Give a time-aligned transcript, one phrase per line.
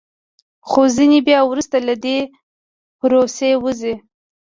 [0.69, 2.17] خو ځینې بیا وروسته له دې
[2.99, 3.95] پروسې وځي